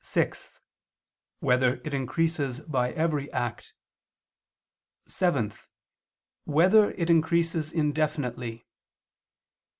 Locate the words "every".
2.90-3.32